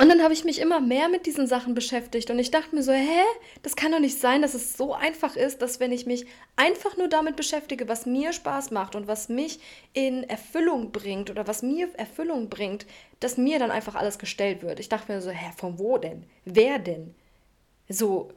[0.00, 2.82] Und dann habe ich mich immer mehr mit diesen Sachen beschäftigt und ich dachte mir
[2.82, 3.20] so, hä,
[3.62, 6.24] das kann doch nicht sein, dass es so einfach ist, dass wenn ich mich
[6.56, 9.60] einfach nur damit beschäftige, was mir Spaß macht und was mich
[9.92, 12.86] in Erfüllung bringt oder was mir Erfüllung bringt,
[13.20, 14.80] dass mir dann einfach alles gestellt wird.
[14.80, 16.24] Ich dachte mir so, hä, von wo denn?
[16.46, 17.14] Wer denn?
[17.90, 18.30] So,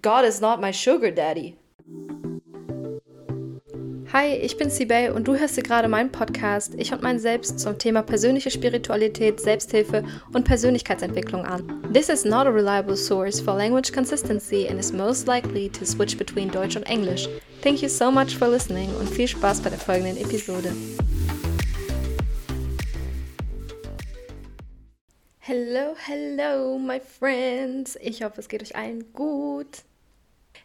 [0.00, 1.54] God is not my sugar daddy.
[4.16, 7.58] Hi, ich bin Sibel und du hörst dir gerade meinen Podcast Ich und mein Selbst
[7.58, 11.82] zum Thema persönliche Spiritualität, Selbsthilfe und Persönlichkeitsentwicklung an.
[11.92, 16.16] This is not a reliable source for language consistency and is most likely to switch
[16.16, 17.28] between Deutsch und Englisch.
[17.60, 20.72] Thank you so much for listening und viel Spaß bei der folgenden Episode.
[25.40, 27.98] Hello, hello, my friends.
[28.00, 29.82] Ich hoffe, es geht euch allen gut.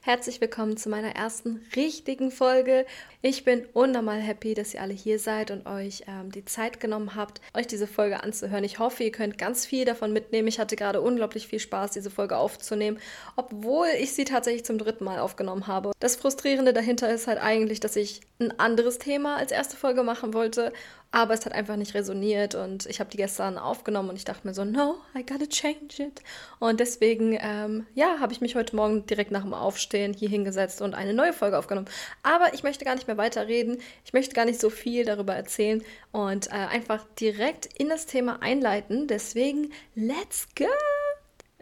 [0.02, 2.85] Herzlich willkommen zu meiner ersten richtigen Folge.
[3.21, 7.16] Ich bin unnormal happy, dass ihr alle hier seid und euch ähm, die Zeit genommen
[7.16, 8.63] habt, euch diese Folge anzuhören.
[8.63, 10.48] Ich hoffe, ihr könnt ganz viel davon mitnehmen.
[10.48, 12.98] Ich hatte gerade unglaublich viel Spaß, diese Folge aufzunehmen,
[13.35, 15.92] obwohl ich sie tatsächlich zum dritten Mal aufgenommen habe.
[16.00, 20.34] Das Frustrierende dahinter ist halt eigentlich, dass ich ein anderes Thema als erste Folge machen
[20.34, 20.72] wollte
[21.12, 24.45] aber es hat einfach nicht resoniert und ich habe die gestern aufgenommen und ich dachte
[24.45, 26.22] mir so, no, I gotta change it.
[26.60, 30.84] Und deswegen, ähm, ja, habe ich mich heute Morgen direkt nach dem Aufstehen hier hingesetzt
[30.84, 31.88] und eine neue Folge aufgenommen.
[32.22, 33.80] Aber ich möchte gar nicht mehr weiterreden.
[34.06, 38.44] Ich möchte gar nicht so viel darüber erzählen und äh, einfach direkt in das Thema
[38.44, 39.08] einleiten.
[39.08, 40.66] Deswegen, let's go!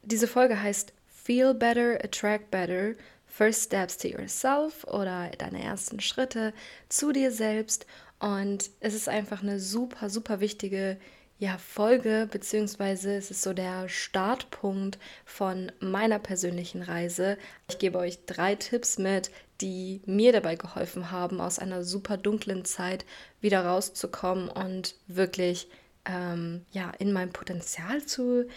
[0.03, 2.95] Diese Folge heißt Feel Better, Attract Better.
[3.37, 6.53] First Steps to Yourself oder deine ersten Schritte
[6.89, 7.85] zu dir selbst.
[8.17, 10.97] Und es ist einfach eine super, super wichtige
[11.37, 17.37] ja, Folge, beziehungsweise es ist so der Startpunkt von meiner persönlichen Reise.
[17.69, 19.29] Ich gebe euch drei Tipps mit,
[19.61, 23.05] die mir dabei geholfen haben, aus einer super dunklen Zeit
[23.39, 25.67] wieder rauszukommen und wirklich
[26.05, 28.47] ähm, ja, in mein Potenzial zu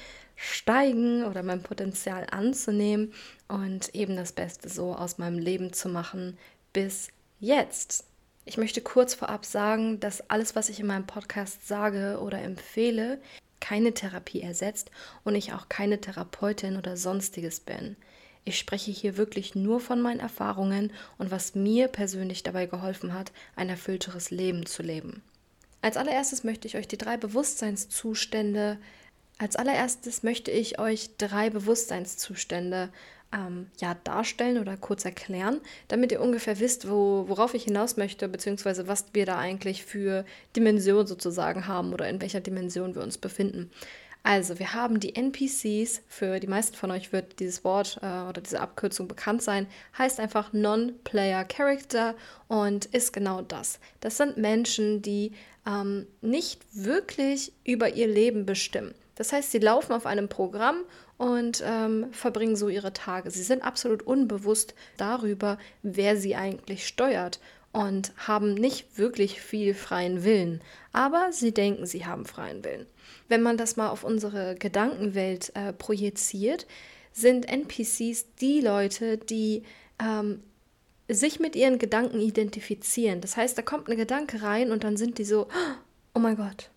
[0.41, 3.13] steigen oder mein Potenzial anzunehmen
[3.47, 6.39] und eben das Beste so aus meinem Leben zu machen
[6.73, 7.09] bis
[7.41, 8.05] jetzt.
[8.47, 13.21] Ich möchte kurz vorab sagen, dass alles, was ich in meinem Podcast sage oder empfehle,
[13.61, 14.91] keine Therapie ersetzt
[15.25, 17.97] und ich auch keine Therapeutin oder sonstiges bin.
[18.47, 23.31] Ich spreche hier wirklich nur von meinen Erfahrungen und was mir persönlich dabei geholfen hat,
[23.57, 25.23] ein erfüllteres Leben zu leben.
[25.83, 28.79] Als allererstes möchte ich euch die drei Bewusstseinszustände,
[29.41, 32.91] als allererstes möchte ich euch drei Bewusstseinszustände
[33.33, 38.29] ähm, ja, darstellen oder kurz erklären, damit ihr ungefähr wisst, wo, worauf ich hinaus möchte,
[38.29, 43.17] beziehungsweise was wir da eigentlich für Dimension sozusagen haben oder in welcher Dimension wir uns
[43.17, 43.71] befinden.
[44.23, 48.43] Also, wir haben die NPCs, für die meisten von euch wird dieses Wort äh, oder
[48.43, 52.15] diese Abkürzung bekannt sein, heißt einfach Non-Player Character
[52.47, 53.81] und ist genau das.
[54.01, 55.33] Das sind Menschen, die
[55.67, 58.95] ähm, nicht wirklich über ihr Leben bestimmen.
[59.21, 60.83] Das heißt, sie laufen auf einem Programm
[61.19, 63.31] und ähm, verbringen so ihre Tage.
[63.31, 67.39] Sie sind absolut unbewusst darüber, wer sie eigentlich steuert
[67.71, 70.63] und haben nicht wirklich viel freien Willen.
[70.95, 72.87] Aber sie denken, sie haben freien Willen.
[73.29, 76.67] Wenn man das mal auf unsere Gedankenwelt äh, projiziert,
[77.13, 79.65] sind NPCs die Leute, die
[80.03, 80.43] ähm,
[81.09, 83.21] sich mit ihren Gedanken identifizieren.
[83.21, 85.47] Das heißt, da kommt ein Gedanke rein und dann sind die so,
[86.15, 86.71] oh mein Gott,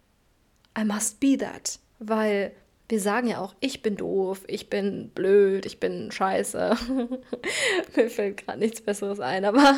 [0.78, 2.52] I must be that weil
[2.90, 6.78] wir sagen ja auch, ich bin doof, ich bin blöd, ich bin scheiße.
[7.96, 9.78] Mir fällt gerade nichts Besseres ein, aber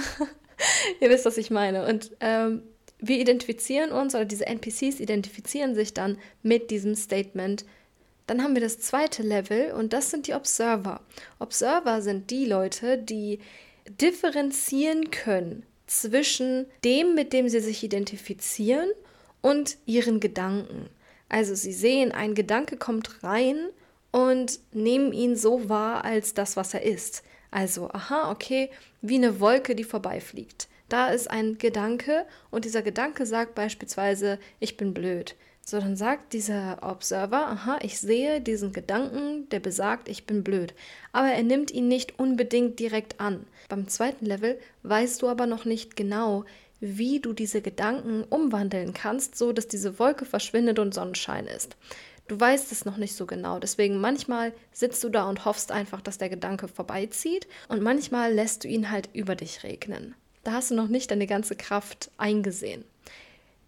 [0.99, 1.85] ihr wisst, was ich meine.
[1.87, 2.63] Und ähm,
[2.99, 7.65] wir identifizieren uns oder diese NPCs identifizieren sich dann mit diesem Statement.
[8.27, 11.01] Dann haben wir das zweite Level und das sind die Observer.
[11.39, 13.39] Observer sind die Leute, die
[14.01, 18.89] differenzieren können zwischen dem, mit dem sie sich identifizieren
[19.41, 20.89] und ihren Gedanken.
[21.35, 23.67] Also sie sehen, ein Gedanke kommt rein
[24.11, 27.23] und nehmen ihn so wahr als das, was er ist.
[27.51, 28.69] Also, aha, okay,
[29.01, 30.69] wie eine Wolke, die vorbeifliegt.
[30.87, 35.35] Da ist ein Gedanke und dieser Gedanke sagt beispielsweise, ich bin blöd.
[35.59, 40.73] So, dann sagt dieser Observer, aha, ich sehe diesen Gedanken, der besagt, ich bin blöd.
[41.11, 43.45] Aber er nimmt ihn nicht unbedingt direkt an.
[43.67, 46.45] Beim zweiten Level weißt du aber noch nicht genau,
[46.85, 51.75] wie du diese Gedanken umwandeln kannst, so dass diese Wolke verschwindet und Sonnenschein ist.
[52.27, 56.01] Du weißt es noch nicht so genau, deswegen manchmal sitzt du da und hoffst einfach,
[56.01, 60.15] dass der Gedanke vorbeizieht und manchmal lässt du ihn halt über dich regnen.
[60.43, 62.83] Da hast du noch nicht deine ganze Kraft eingesehen.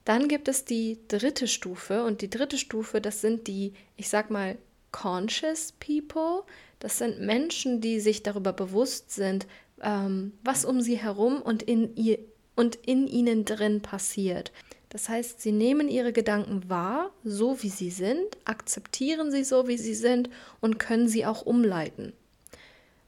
[0.05, 4.31] Dann gibt es die dritte Stufe und die dritte Stufe, das sind die, ich sag
[4.31, 4.57] mal,
[4.91, 6.43] conscious people.
[6.79, 9.47] Das sind Menschen, die sich darüber bewusst sind,
[9.81, 12.19] ähm, was um sie herum und in ihr
[12.57, 14.51] und in ihnen drin passiert.
[14.89, 19.77] Das heißt, sie nehmen ihre Gedanken wahr, so wie sie sind, akzeptieren sie so, wie
[19.77, 22.13] sie sind und können sie auch umleiten.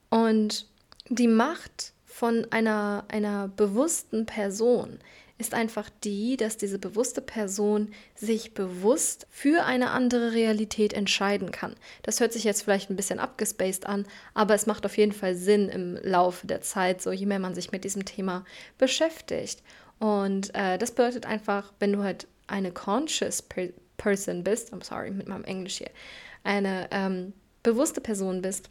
[0.09, 0.67] Und
[1.09, 4.99] die Macht von einer, einer bewussten Person
[5.39, 11.75] ist einfach die, dass diese bewusste Person sich bewusst für eine andere Realität entscheiden kann.
[12.03, 15.35] Das hört sich jetzt vielleicht ein bisschen abgespaced an, aber es macht auf jeden Fall
[15.35, 18.43] Sinn im Laufe der Zeit, so je mehr man sich mit diesem Thema
[18.77, 19.63] beschäftigt.
[19.97, 25.09] Und äh, das bedeutet einfach, wenn du halt eine conscious per person bist, I'm sorry
[25.09, 25.91] mit meinem Englisch hier,
[26.43, 27.31] eine ähm,
[27.63, 28.69] bewusste Person bist,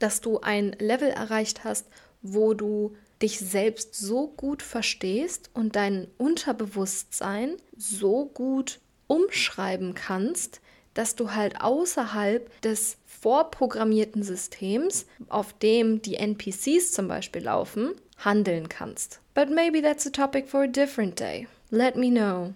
[0.00, 1.86] dass du ein Level erreicht hast,
[2.22, 10.60] wo du dich selbst so gut verstehst und dein Unterbewusstsein so gut umschreiben kannst,
[10.94, 18.68] dass du halt außerhalb des vorprogrammierten Systems, auf dem die NPCs zum Beispiel laufen, handeln
[18.68, 19.20] kannst.
[19.34, 21.48] But maybe that's a topic for a different day.
[21.70, 22.54] Let me know.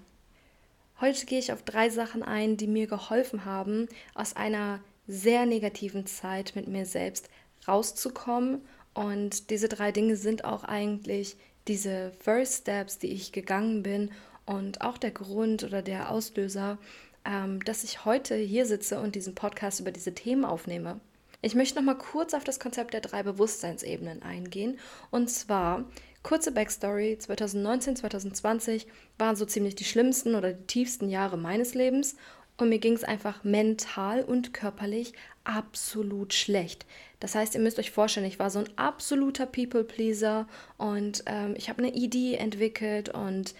[1.00, 6.06] Heute gehe ich auf drei Sachen ein, die mir geholfen haben, aus einer sehr negativen
[6.06, 7.28] Zeit mit mir selbst
[7.66, 8.62] rauszukommen
[8.94, 11.36] und diese drei Dinge sind auch eigentlich
[11.68, 14.10] diese First Steps, die ich gegangen bin
[14.46, 16.78] und auch der Grund oder der Auslöser,
[17.24, 21.00] ähm, dass ich heute hier sitze und diesen Podcast über diese Themen aufnehme.
[21.42, 24.78] Ich möchte noch mal kurz auf das Konzept der drei Bewusstseinsebenen eingehen.
[25.10, 25.84] Und zwar,
[26.22, 32.16] kurze Backstory, 2019, 2020 waren so ziemlich die schlimmsten oder die tiefsten Jahre meines Lebens.
[32.58, 35.14] Und mir ging es einfach mental und körperlich
[35.44, 36.84] absolut schlecht.
[37.20, 41.68] Das heißt, ihr müsst euch vorstellen, ich war so ein absoluter People-Pleaser und ähm, ich
[41.68, 43.54] habe eine Idee entwickelt und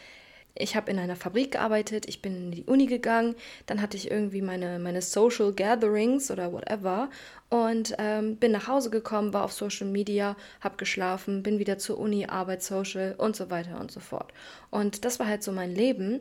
[0.55, 3.35] ich habe in einer Fabrik gearbeitet, ich bin in die Uni gegangen,
[3.67, 7.11] dann hatte ich irgendwie meine, meine Social Gatherings oder whatever
[7.49, 11.99] und ähm, bin nach Hause gekommen, war auf Social Media, habe geschlafen, bin wieder zur
[11.99, 14.33] Uni, Arbeit, Social und so weiter und so fort.
[14.71, 16.21] Und das war halt so mein Leben,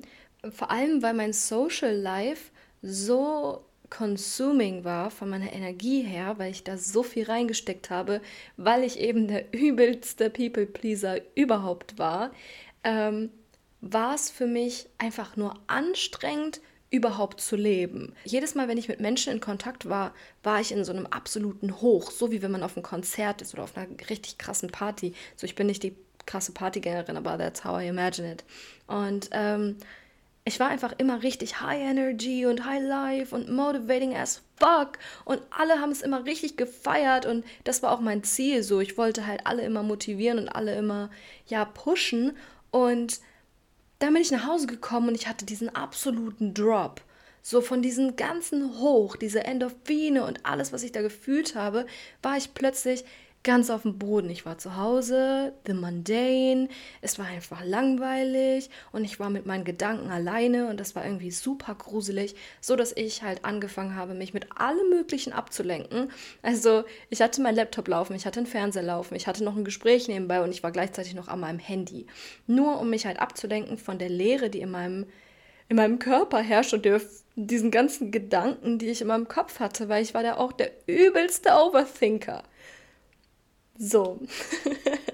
[0.51, 2.51] vor allem weil mein Social Life
[2.81, 8.21] so consuming war von meiner Energie her, weil ich da so viel reingesteckt habe,
[8.57, 12.31] weil ich eben der übelste People-Pleaser überhaupt war,
[12.83, 13.29] ähm,
[13.81, 18.13] war es für mich einfach nur anstrengend, überhaupt zu leben.
[18.25, 21.81] Jedes Mal, wenn ich mit Menschen in Kontakt war, war ich in so einem absoluten
[21.81, 25.13] Hoch, so wie wenn man auf einem Konzert ist oder auf einer richtig krassen Party.
[25.35, 25.95] So, ich bin nicht die
[26.25, 28.43] krasse Partygängerin, aber that's how I imagine it.
[28.87, 29.77] Und ähm,
[30.49, 35.41] ich war einfach immer richtig High Energy und High Life und motivating as fuck und
[35.51, 38.79] alle haben es immer richtig gefeiert und das war auch mein Ziel so.
[38.79, 41.11] Ich wollte halt alle immer motivieren und alle immer
[41.45, 42.35] ja pushen
[42.71, 43.19] und
[43.99, 47.01] dann bin ich nach Hause gekommen und ich hatte diesen absoluten Drop.
[47.43, 51.85] So von diesem ganzen Hoch, diese Endorphine und alles, was ich da gefühlt habe,
[52.23, 53.05] war ich plötzlich
[53.43, 54.29] ganz auf dem Boden.
[54.29, 56.67] Ich war zu Hause, the mundane,
[57.01, 61.31] es war einfach langweilig und ich war mit meinen Gedanken alleine und das war irgendwie
[61.31, 66.11] super gruselig, so dass ich halt angefangen habe, mich mit allem Möglichen abzulenken.
[66.41, 69.65] Also ich hatte meinen Laptop laufen, ich hatte einen Fernseher laufen, ich hatte noch ein
[69.65, 72.07] Gespräch nebenbei und ich war gleichzeitig noch an meinem Handy.
[72.45, 75.05] Nur um mich halt abzulenken von der Leere, die in meinem
[75.69, 76.87] in meinem Körper herrscht und
[77.35, 80.71] diesen ganzen Gedanken, die ich in meinem Kopf hatte, weil ich war da auch der
[80.87, 82.43] übelste Overthinker.
[83.79, 84.19] So.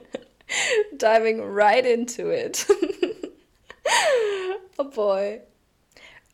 [0.97, 2.65] Diving right into it.
[4.79, 5.41] oh boy.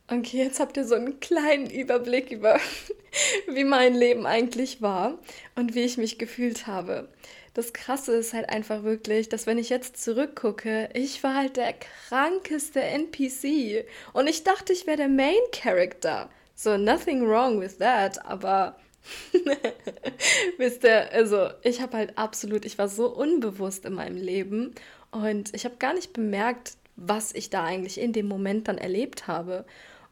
[0.08, 2.58] Okay, jetzt habt ihr so einen kleinen Überblick über,
[3.48, 5.20] wie mein Leben eigentlich war
[5.56, 7.10] und wie ich mich gefühlt habe.
[7.54, 11.74] Das Krasse ist halt einfach wirklich, dass wenn ich jetzt zurückgucke, ich war halt der
[11.74, 16.30] krankeste NPC und ich dachte, ich wäre der Main Character.
[16.56, 18.78] So, nothing wrong with that, aber
[20.58, 24.76] Wisst ihr, also ich habe halt absolut, ich war so unbewusst in meinem Leben
[25.12, 29.28] und ich habe gar nicht bemerkt, was ich da eigentlich in dem Moment dann erlebt
[29.28, 29.66] habe.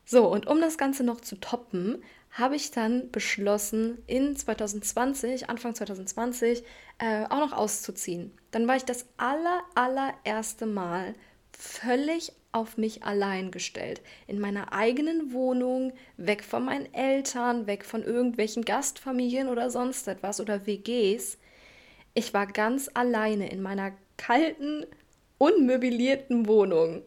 [0.05, 5.75] So, und um das Ganze noch zu toppen, habe ich dann beschlossen, in 2020, Anfang
[5.75, 6.63] 2020,
[6.99, 8.31] äh, auch noch auszuziehen.
[8.51, 11.13] Dann war ich das aller, allererste Mal
[11.51, 14.01] völlig auf mich allein gestellt.
[14.27, 20.39] In meiner eigenen Wohnung, weg von meinen Eltern, weg von irgendwelchen Gastfamilien oder sonst etwas
[20.41, 21.37] oder WGs.
[22.13, 24.85] Ich war ganz alleine in meiner kalten,
[25.37, 27.03] unmöblierten Wohnung.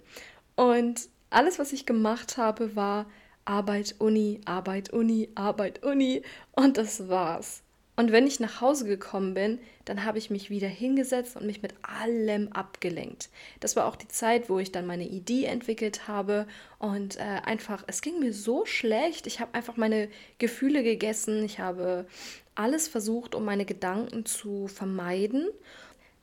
[0.55, 3.07] Und alles, was ich gemacht habe, war
[3.45, 6.23] Arbeit, Uni, Arbeit, Uni, Arbeit, Uni.
[6.53, 7.62] Und das war's.
[7.95, 11.61] Und wenn ich nach Hause gekommen bin, dann habe ich mich wieder hingesetzt und mich
[11.61, 13.29] mit allem abgelenkt.
[13.61, 16.47] Das war auch die Zeit, wo ich dann meine Idee entwickelt habe
[16.79, 19.27] und äh, einfach, es ging mir so schlecht.
[19.27, 20.09] Ich habe einfach meine
[20.39, 21.45] Gefühle gegessen.
[21.45, 22.07] Ich habe
[22.55, 25.49] alles versucht, um meine Gedanken zu vermeiden.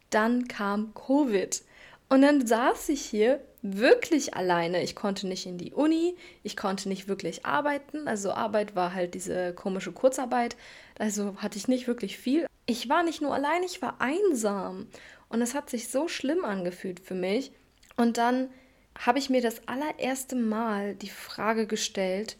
[0.09, 1.61] Dann kam Covid
[2.09, 4.81] Und dann saß ich hier wirklich alleine.
[4.83, 8.07] Ich konnte nicht in die Uni, ich konnte nicht wirklich arbeiten.
[8.07, 10.55] Also Arbeit war halt diese komische Kurzarbeit.
[10.99, 12.45] Also hatte ich nicht wirklich viel.
[12.67, 14.87] Ich war nicht nur allein, ich war einsam.
[15.29, 17.51] Und es hat sich so schlimm angefühlt für mich.
[17.97, 18.49] Und dann
[18.97, 22.37] habe ich mir das allererste Mal die Frage gestellt,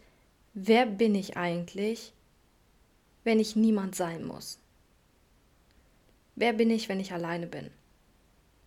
[0.54, 2.12] wer bin ich eigentlich,
[3.24, 4.58] wenn ich niemand sein muss?
[6.36, 7.70] Wer bin ich, wenn ich alleine bin?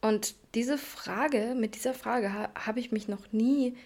[0.02, 3.78] Und diese Frage, mit dieser Frage ha habe ich mich noch nie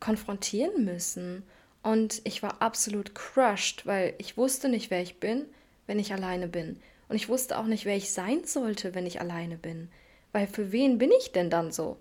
[0.00, 1.44] konfrontieren müssen.
[1.82, 5.46] Und ich war absolut crushed, weil ich wusste nicht, wer ich bin,
[5.86, 6.80] wenn ich alleine bin.
[7.08, 9.88] Und ich wusste auch nicht, wer ich sein sollte, wenn ich alleine bin.
[10.32, 11.96] Weil für wen bin ich denn dann so?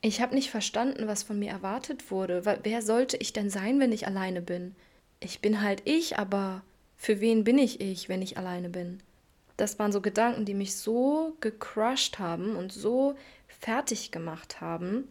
[0.00, 2.44] Ich habe nicht verstanden, was von mir erwartet wurde.
[2.62, 4.74] Wer sollte ich denn sein, wenn ich alleine bin?
[5.20, 6.62] Ich bin halt ich, aber
[6.96, 9.00] für wen bin ich ich, wenn ich alleine bin?
[9.56, 13.14] das waren so Gedanken, die mich so gecrushed haben und so
[13.46, 15.08] fertig gemacht haben.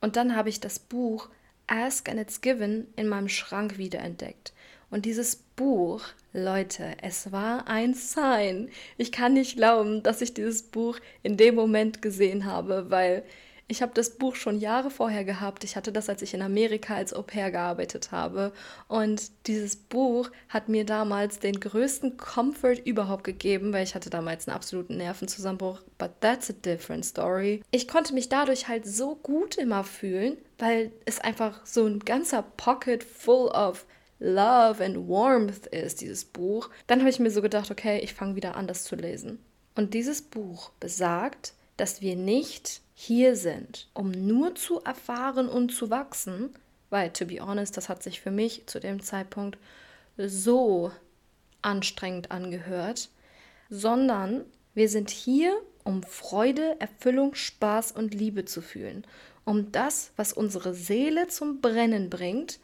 [0.00, 1.28] Und dann habe ich das Buch
[1.70, 4.52] Ask and It's Given in meinem Schrank wiederentdeckt.
[4.90, 8.70] Und dieses Buch, Leute, es war ein Sign.
[8.98, 13.22] Ich kann nicht glauben, dass ich dieses Buch in dem Moment gesehen habe, weil
[13.70, 15.62] ich habe das Buch schon Jahre vorher gehabt.
[15.62, 18.52] Ich hatte das, als ich in Amerika als Au pair gearbeitet habe.
[18.88, 24.48] Und dieses Buch hat mir damals den größten Comfort überhaupt gegeben, weil ich hatte damals
[24.48, 25.82] einen absoluten Nervenzusammenbruch.
[25.98, 27.62] But that's a different story.
[27.70, 32.42] Ich konnte mich dadurch halt so gut immer fühlen, weil es einfach so ein ganzer
[32.42, 33.86] Pocket full of
[34.18, 36.70] Love and Warmth ist, dieses Buch.
[36.88, 39.38] Dann habe ich mir so gedacht, okay, ich fange wieder an, das zu lesen.
[39.76, 45.88] Und dieses Buch besagt, dass wir nicht hier sind, um nur zu erfahren und zu
[45.88, 46.50] wachsen,
[46.90, 49.58] weil, to be honest, das hat sich für mich zu dem Zeitpunkt
[50.18, 50.92] so
[51.62, 53.08] anstrengend angehört,
[53.70, 54.44] sondern
[54.74, 59.06] wir sind hier, um Freude, Erfüllung, Spaß und Liebe zu fühlen,
[59.44, 62.58] um das, was unsere Seele zum Brennen bringt,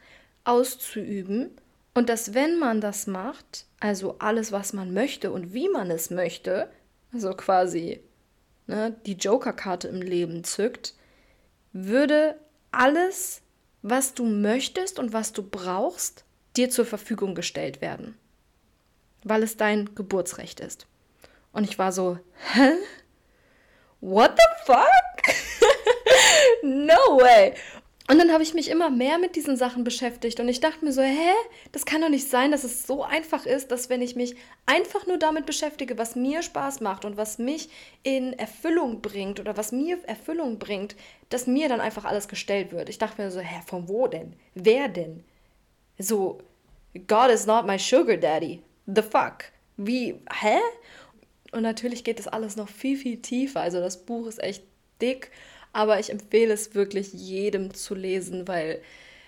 [0.45, 1.51] auszuüben.
[1.95, 6.11] Und dass wenn man das macht, also alles, was man möchte und wie man es
[6.11, 6.69] möchte,
[7.13, 8.01] also quasi
[8.67, 10.95] ne, die Joker-Karte im Leben zückt,
[11.73, 12.39] würde
[12.71, 13.43] alles,
[13.83, 16.25] was du möchtest und was du brauchst,
[16.57, 18.17] dir zur Verfügung gestellt werden.
[19.25, 20.87] Weil es dein Geburtsrecht ist.
[21.53, 22.19] Und ich war so,
[22.53, 22.73] hä?
[24.01, 25.37] What the fuck?
[26.63, 27.55] no way.
[28.09, 30.93] Und dann habe ich mich immer mehr mit diesen Sachen beschäftigt und ich dachte mir
[30.93, 31.33] so, hä,
[31.73, 35.09] das kann doch nicht sein, dass es so einfach ist, dass wenn ich mich einfach
[35.09, 37.69] nur damit beschäftige, was mir Spaß macht und was mich
[38.05, 40.95] in Erfüllung bringt oder was mir Erfüllung bringt,
[41.31, 42.89] dass mir dann einfach alles gestellt wird.
[42.89, 44.35] Ich dachte mir so, hä, von wo denn?
[44.55, 45.25] Wer denn?
[45.99, 46.39] So,
[47.09, 48.63] God is not my sugar daddy.
[48.87, 49.47] The fuck?
[49.77, 50.59] Wie, hä?
[51.51, 53.63] Und natürlich geht das alles noch viel, viel tiefer.
[53.63, 54.63] Also das Buch ist echt
[55.01, 55.33] dick
[55.76, 58.80] aber ich empfehle es wirklich jedem zu lesen, weil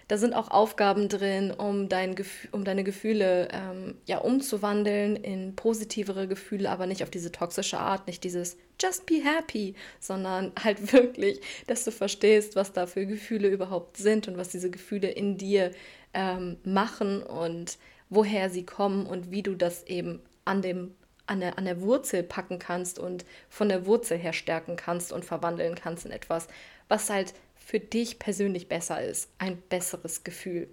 [0.09, 2.17] da sind auch Aufgaben drin, um, dein
[2.53, 8.07] um deine Gefühle ähm, ja, umzuwandeln in positivere Gefühle, aber nicht auf diese toxische Art,
[8.07, 13.49] nicht dieses just be happy, sondern halt wirklich, dass du verstehst, was da für Gefühle
[13.49, 15.73] überhaupt sind und was diese Gefühle in dir
[16.15, 17.77] ähm, machen und
[18.09, 20.95] woher sie kommen und wie du das eben an dem
[21.29, 25.25] an der, an der Wurzel packen kannst und von der Wurzel her stärken kannst und
[25.25, 26.49] verwandeln kannst in etwas,
[26.89, 30.69] was halt für dich persönlich besser ist, ein besseres Gefühl.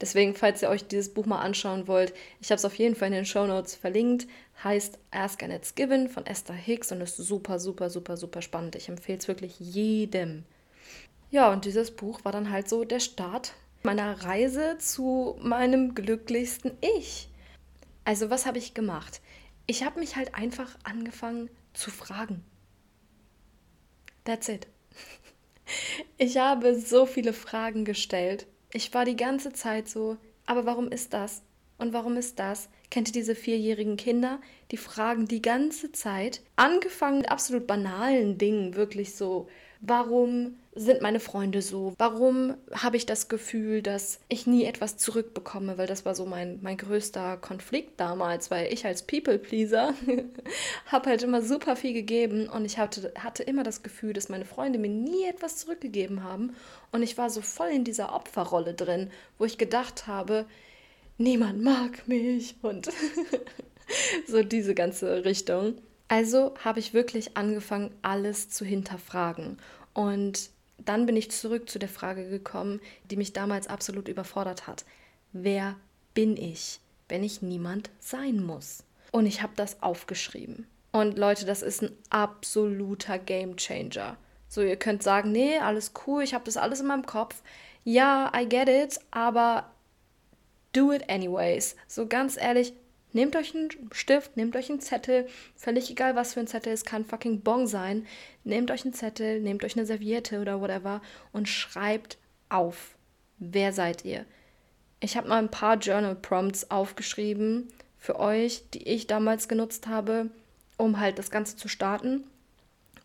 [0.00, 3.08] Deswegen, falls ihr euch dieses Buch mal anschauen wollt, ich habe es auf jeden Fall
[3.08, 4.28] in den Show Notes verlinkt.
[4.62, 8.76] Heißt Ask and It's Given von Esther Hicks und ist super, super, super, super spannend.
[8.76, 10.44] Ich empfehle es wirklich jedem.
[11.30, 16.72] Ja, und dieses Buch war dann halt so der Start meiner Reise zu meinem glücklichsten
[16.80, 17.28] Ich.
[18.08, 19.20] Also was habe ich gemacht?
[19.66, 22.42] Ich habe mich halt einfach angefangen zu fragen.
[24.24, 24.66] That's it.
[26.16, 28.46] Ich habe so viele Fragen gestellt.
[28.72, 31.42] Ich war die ganze Zeit so, aber warum ist das?
[31.76, 32.70] Und warum ist das?
[32.90, 34.40] Kennt ihr diese vierjährigen Kinder?
[34.70, 39.48] Die fragen die ganze Zeit, angefangen mit absolut banalen Dingen, wirklich so,
[39.80, 41.94] warum sind meine Freunde so?
[41.98, 45.76] Warum habe ich das Gefühl, dass ich nie etwas zurückbekomme?
[45.76, 49.94] Weil das war so mein, mein größter Konflikt damals, weil ich als People-Pleaser
[50.86, 54.44] habe halt immer super viel gegeben und ich hatte, hatte immer das Gefühl, dass meine
[54.44, 56.54] Freunde mir nie etwas zurückgegeben haben.
[56.92, 60.46] Und ich war so voll in dieser Opferrolle drin, wo ich gedacht habe,
[61.18, 62.88] niemand mag mich und
[64.28, 65.74] so diese ganze Richtung.
[66.08, 69.58] Also habe ich wirklich angefangen, alles zu hinterfragen.
[69.92, 74.84] Und dann bin ich zurück zu der Frage gekommen, die mich damals absolut überfordert hat.
[75.32, 75.76] Wer
[76.14, 78.84] bin ich, wenn ich niemand sein muss?
[79.12, 80.66] Und ich habe das aufgeschrieben.
[80.92, 84.16] Und Leute, das ist ein absoluter Game Changer.
[84.48, 87.42] So, ihr könnt sagen, nee, alles cool, ich habe das alles in meinem Kopf.
[87.84, 89.70] Ja, I get it, aber
[90.72, 91.76] do it anyways.
[91.86, 92.72] So ganz ehrlich,
[93.12, 96.84] nehmt euch einen Stift, nehmt euch einen Zettel, völlig egal was für ein Zettel, es
[96.84, 98.06] kann fucking Bong sein.
[98.44, 101.00] Nehmt euch einen Zettel, nehmt euch eine Serviette oder whatever
[101.32, 102.96] und schreibt auf.
[103.38, 104.24] Wer seid ihr?
[105.00, 110.30] Ich habe mal ein paar Journal Prompts aufgeschrieben für euch, die ich damals genutzt habe,
[110.76, 112.24] um halt das Ganze zu starten.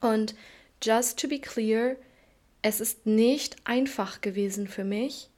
[0.02, 0.36] Und
[0.82, 1.96] just to be clear,
[2.62, 5.30] es ist nicht einfach gewesen für mich,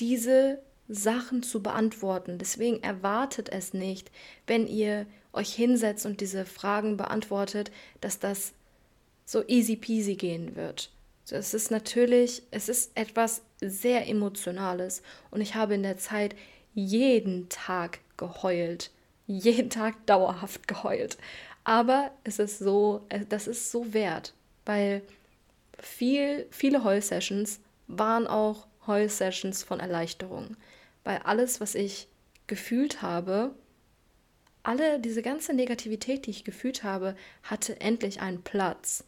[0.00, 2.38] diese Sachen zu beantworten.
[2.38, 4.10] Deswegen erwartet es nicht,
[4.46, 8.52] wenn ihr euch hinsetzt und diese Fragen beantwortet, dass das
[9.24, 10.90] so easy peasy gehen wird.
[11.28, 16.36] es ist natürlich, es ist etwas sehr Emotionales und ich habe in der Zeit
[16.74, 18.90] jeden Tag geheult.
[19.26, 21.18] Jeden Tag dauerhaft geheult.
[21.64, 25.02] Aber es ist so, äh, das ist so wert, weil
[25.80, 30.56] viel, viele Heul-Sessions waren auch Heul-Sessions von Erleichterung
[31.06, 32.08] weil alles, was ich
[32.48, 33.54] gefühlt habe,
[34.64, 39.04] alle diese ganze Negativität, die ich gefühlt habe, hatte endlich einen Platz.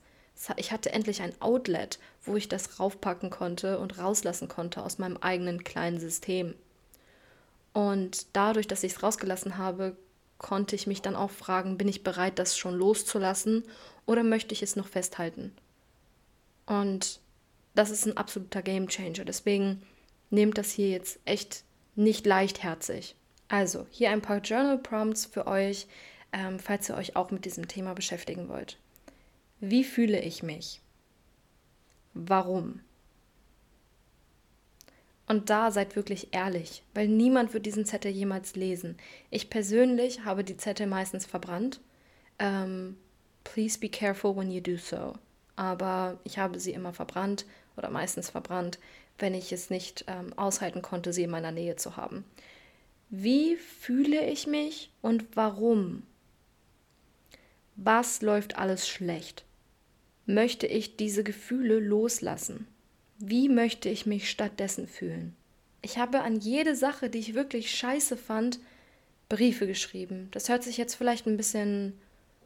[0.57, 5.17] Ich hatte endlich ein Outlet, wo ich das raufpacken konnte und rauslassen konnte aus meinem
[5.17, 6.55] eigenen kleinen System.
[7.73, 9.97] Und dadurch, dass ich es rausgelassen habe,
[10.38, 13.64] konnte ich mich dann auch fragen, bin ich bereit, das schon loszulassen
[14.07, 15.52] oder möchte ich es noch festhalten?
[16.64, 17.19] Und
[17.75, 19.25] das ist ein absoluter Game Changer.
[19.25, 19.83] Deswegen
[20.31, 21.64] nehmt das hier jetzt echt
[21.99, 23.17] nicht leichtherzig.
[23.49, 25.87] Also, hier ein paar Journal Prompts für euch,
[26.33, 28.78] ähm, falls ihr euch auch mit diesem Thema beschäftigen wollt.
[29.61, 30.81] Wie fühle ich mich?
[32.14, 32.81] Warum?
[35.26, 38.97] Und da seid wirklich ehrlich, weil niemand wird diesen Zettel jemals lesen.
[39.31, 41.81] Ich persönlich habe die Zettel meistens verbrannt.
[42.38, 42.97] Ähm,
[43.45, 45.14] please be careful when you do so.
[45.57, 47.45] Aber ich habe sie immer verbrannt
[47.76, 48.78] oder meistens verbrannt,
[49.18, 52.25] wenn ich es nicht ähm, aushalten konnte, sie in meiner Nähe zu haben.
[53.10, 56.02] Wie fühle ich mich und warum?
[57.76, 59.44] Was läuft alles schlecht?
[60.26, 62.66] Möchte ich diese Gefühle loslassen?
[63.18, 65.35] Wie möchte ich mich stattdessen fühlen?
[65.81, 68.61] Ich habe an jede Sache, die ich wirklich scheiße fand,
[69.28, 70.28] Briefe geschrieben.
[70.33, 71.98] Das hört sich jetzt vielleicht ein bisschen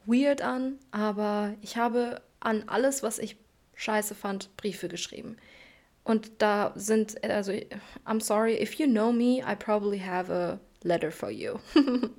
[0.06, 3.36] weird an, aber ich habe an alles, was ich
[3.74, 5.36] scheiße fand, Briefe geschrieben.
[6.04, 7.52] Und da sind, also,
[8.04, 11.58] I'm sorry, if you know me, I probably have a letter for you.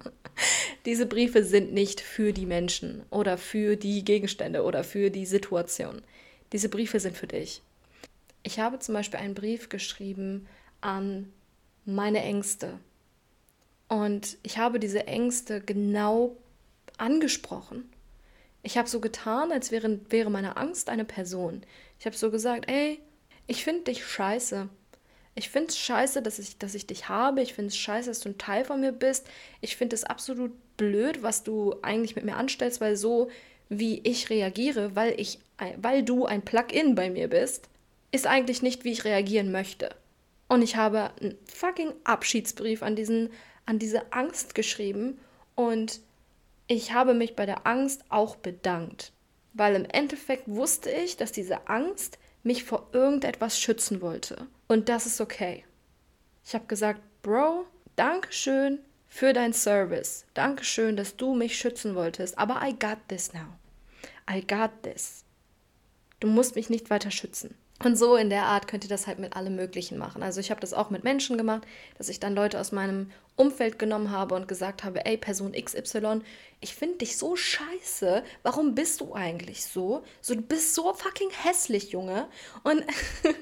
[0.85, 6.01] Diese Briefe sind nicht für die Menschen oder für die Gegenstände oder für die Situation.
[6.51, 7.61] Diese Briefe sind für dich.
[8.43, 10.47] Ich habe zum Beispiel einen Brief geschrieben
[10.81, 11.31] an
[11.85, 12.79] meine Ängste.
[13.87, 16.35] Und ich habe diese Ängste genau
[16.97, 17.89] angesprochen.
[18.61, 21.63] Ich habe so getan, als wäre, wäre meine Angst eine Person.
[21.99, 22.99] Ich habe so gesagt, ey,
[23.47, 24.69] ich finde dich scheiße.
[25.35, 27.41] Ich finde es scheiße, dass ich, dass ich dich habe.
[27.41, 29.27] Ich finde es scheiße, dass du ein Teil von mir bist.
[29.61, 33.29] Ich finde es absolut blöd, was du eigentlich mit mir anstellst, weil so
[33.69, 35.39] wie ich reagiere, weil, ich,
[35.77, 37.69] weil du ein Plug-in bei mir bist,
[38.11, 39.89] ist eigentlich nicht, wie ich reagieren möchte.
[40.47, 43.29] Und ich habe einen fucking Abschiedsbrief an, diesen,
[43.65, 45.19] an diese Angst geschrieben
[45.55, 45.99] und
[46.67, 49.11] ich habe mich bei der Angst auch bedankt.
[49.53, 54.47] Weil im Endeffekt wusste ich, dass diese Angst mich vor irgendetwas schützen wollte.
[54.67, 55.63] Und das ist okay.
[56.45, 60.25] Ich habe gesagt, Bro, Dankeschön für dein Service.
[60.33, 62.37] Dankeschön, dass du mich schützen wolltest.
[62.37, 63.57] Aber I got this now.
[64.29, 65.23] I got this.
[66.19, 67.55] Du musst mich nicht weiter schützen.
[67.81, 70.23] Und so in der Art könnt ihr das halt mit allem Möglichen machen.
[70.23, 71.63] Also ich habe das auch mit Menschen gemacht,
[71.97, 76.21] dass ich dann Leute aus meinem Umfeld genommen habe und gesagt habe, ey, Person XY,
[76.61, 78.23] ich finde dich so scheiße.
[78.43, 80.03] Warum bist du eigentlich so?
[80.21, 82.27] So, du bist so fucking hässlich, Junge.
[82.63, 82.85] Und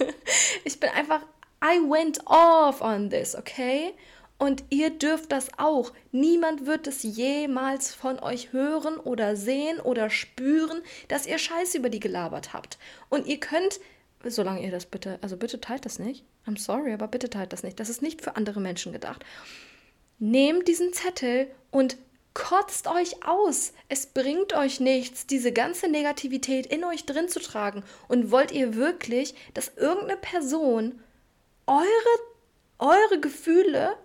[0.64, 1.22] ich bin einfach,
[1.64, 3.94] I went off on this, okay?
[4.40, 5.92] Und ihr dürft das auch.
[6.12, 11.90] Niemand wird es jemals von euch hören oder sehen oder spüren, dass ihr Scheiße über
[11.90, 12.80] die gelabert habt.
[13.10, 13.80] Und ihr könnt
[14.26, 16.24] solange ihr das bitte, also bitte teilt das nicht.
[16.48, 17.80] I'm sorry, aber bitte teilt das nicht.
[17.80, 19.24] Das ist nicht für andere Menschen gedacht.
[20.20, 21.98] Nehmt diesen Zettel und
[22.34, 23.74] kotzt euch aus.
[23.90, 27.84] Es bringt euch nichts, diese ganze Negativität in euch drin zu tragen.
[28.08, 31.02] Und wollt ihr wirklich, dass irgendeine Person
[31.68, 31.86] eure,
[32.80, 33.96] eure Gefühle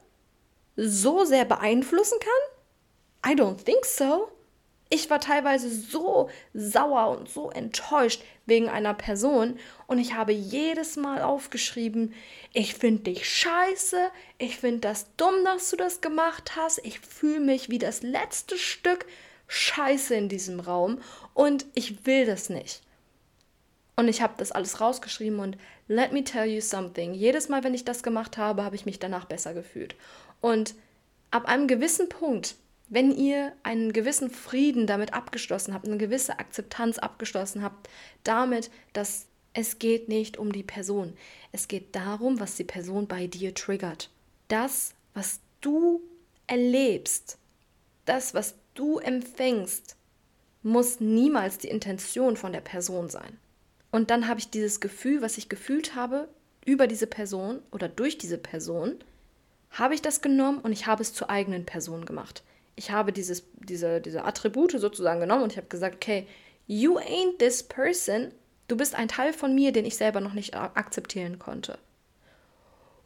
[0.76, 3.32] so sehr beeinflussen kann?
[3.32, 4.28] I don't think so.
[4.88, 10.96] Ich war teilweise so sauer und so enttäuscht wegen einer Person und ich habe jedes
[10.96, 12.14] Mal aufgeschrieben,
[12.52, 13.98] ich finde dich scheiße,
[14.38, 18.56] ich finde das dumm, dass du das gemacht hast, ich fühle mich wie das letzte
[18.56, 19.06] Stück
[19.48, 21.00] scheiße in diesem Raum
[21.34, 22.82] und ich will das nicht.
[23.96, 25.56] Und ich habe das alles rausgeschrieben und
[25.88, 27.14] let me tell you something.
[27.14, 29.96] Jedes Mal, wenn ich das gemacht habe, habe ich mich danach besser gefühlt.
[30.42, 30.74] Und
[31.30, 32.56] ab einem gewissen Punkt,
[32.88, 37.88] wenn ihr einen gewissen Frieden damit abgeschlossen habt, eine gewisse Akzeptanz abgeschlossen habt,
[38.22, 41.14] damit, dass es geht nicht um die Person.
[41.50, 44.10] Es geht darum, was die Person bei dir triggert.
[44.48, 46.02] Das, was du
[46.46, 47.38] erlebst,
[48.04, 49.96] das, was du empfängst,
[50.62, 53.38] muss niemals die Intention von der Person sein.
[53.90, 56.28] Und dann habe ich dieses Gefühl, was ich gefühlt habe
[56.64, 58.96] über diese Person oder durch diese Person,
[59.70, 62.42] habe ich das genommen und ich habe es zur eigenen Person gemacht.
[62.76, 66.26] Ich habe dieses, diese, diese Attribute sozusagen genommen und ich habe gesagt, okay,
[66.66, 68.32] you ain't this person.
[68.68, 71.78] Du bist ein Teil von mir, den ich selber noch nicht akzeptieren konnte.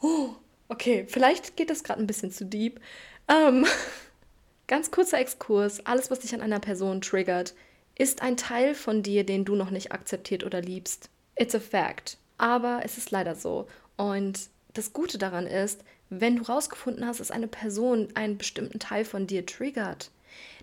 [0.00, 0.30] Oh,
[0.68, 2.80] okay, vielleicht geht das gerade ein bisschen zu deep.
[3.28, 3.66] Ähm,
[4.66, 5.84] ganz kurzer Exkurs.
[5.86, 7.54] Alles, was dich an einer Person triggert,
[7.96, 11.10] ist ein Teil von dir, den du noch nicht akzeptiert oder liebst.
[11.36, 12.16] It's a fact.
[12.38, 13.66] Aber es ist leider so.
[13.96, 19.04] Und das Gute daran ist, wenn du rausgefunden hast, dass eine Person einen bestimmten Teil
[19.04, 20.10] von dir triggert,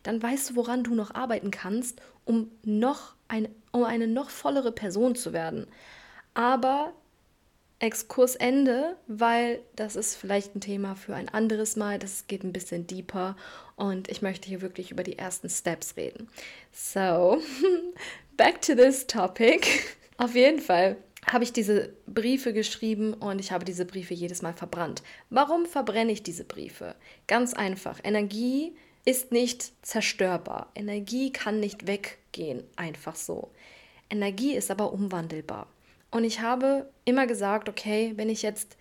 [0.04, 4.72] dann weißt du, woran du noch arbeiten kannst, um noch eine, um eine noch vollere
[4.72, 5.68] Person zu werden.
[6.34, 6.94] Aber
[7.80, 12.00] Exkursende, weil das ist vielleicht ein Thema für ein anderes Mal.
[12.00, 13.36] Das geht ein bisschen deeper
[13.76, 16.28] und ich möchte hier wirklich über die ersten Steps reden.
[16.72, 17.40] So,
[18.38, 19.68] back to this topic.
[20.18, 20.98] Auf jeden Fall
[21.30, 25.04] habe ich diese Briefe geschrieben und ich habe diese Briefe jedes Mal verbrannt.
[25.30, 26.96] Warum verbrenne ich diese Briefe?
[27.28, 28.00] Ganz einfach.
[28.04, 30.72] Energie ist nicht zerstörbar.
[30.76, 33.52] Energie kann nicht weggehen, einfach so.
[34.10, 35.68] Energie ist aber umwandelbar.
[36.12, 38.78] Und ich habe immer gesagt, okay, wenn ich jetzt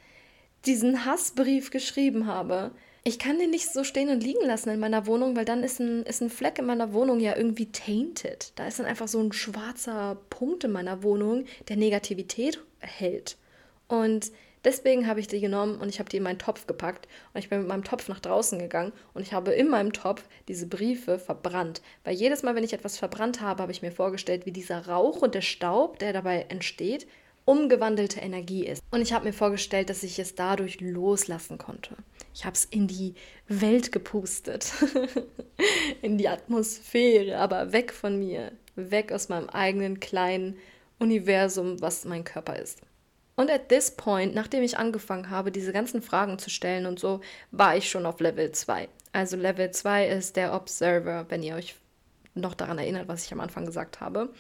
[0.67, 2.71] diesen Hassbrief geschrieben habe,
[3.07, 5.79] ich kann den nicht so stehen und liegen lassen in meiner Wohnung, weil dann ist
[5.79, 8.51] ein, ist ein Fleck in meiner Wohnung ja irgendwie tainted.
[8.57, 13.37] Da ist dann einfach so ein schwarzer Punkt in meiner Wohnung, der Negativität hält.
[13.87, 14.33] Und
[14.65, 17.49] deswegen habe ich die genommen und ich habe die in meinen Topf gepackt und ich
[17.49, 21.21] bin mit meinem Topf nach draußen gegangen und ich habe in meinem Topf diese Briefe
[21.21, 21.83] verbrannt.
[22.03, 25.23] Weil jedes Mal, wenn ich etwas verbrannt habe, habe ich mir vorgestellt, wie dieser Rauch
[25.23, 27.07] und der Staub, der dabei entsteht,
[27.47, 28.83] umgewandelte Energie ist.
[28.91, 31.97] Und ich habe mir vorgestellt, dass ich es dadurch loslassen konnte.
[32.35, 33.15] Ich habe es in die
[33.49, 34.73] Welt gepustet,
[36.03, 40.59] in die Atmosphäre, aber weg von mir, weg aus meinem eigenen kleinen
[40.99, 42.81] Universum, was mein Körper ist.
[43.37, 47.21] Und at this point, nachdem ich angefangen habe, diese ganzen Fragen zu stellen und so,
[47.53, 48.89] war ich schon auf Level 2.
[49.13, 51.77] Also Level 2 ist der Observer, wenn ihr euch
[52.35, 54.31] noch daran erinnert, was ich am Anfang gesagt habe.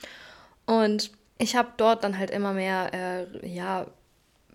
[0.64, 3.86] Und ich habe dort dann halt immer mehr äh, ja,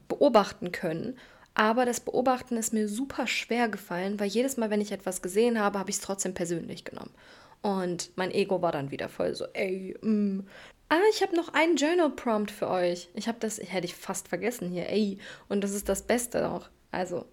[0.08, 1.17] beobachten können.
[1.54, 5.60] Aber das Beobachten ist mir super schwer gefallen, weil jedes Mal, wenn ich etwas gesehen
[5.60, 7.12] habe, habe ich es trotzdem persönlich genommen.
[7.62, 10.41] Und mein Ego war dann wieder voll so, ey, mm.
[10.89, 13.08] Ah, ich habe noch einen Journal Prompt für euch.
[13.13, 15.20] Ich habe das, hätte ich fast vergessen hier, ey.
[15.48, 16.67] Und das ist das Beste auch.
[16.91, 17.26] Also,